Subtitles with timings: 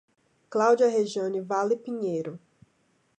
[0.49, 2.39] Cláudia Rejanne Vale Pinheiro